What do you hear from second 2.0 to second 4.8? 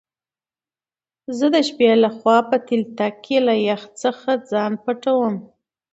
له خوا په تلتک کی له يخ ځخه ځان